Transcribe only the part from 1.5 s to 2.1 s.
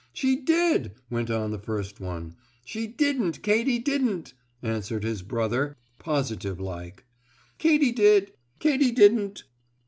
the first